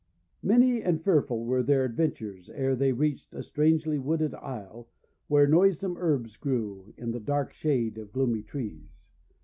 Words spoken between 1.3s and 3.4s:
were their adventures ere 390 THE WONDER GARDEN they reached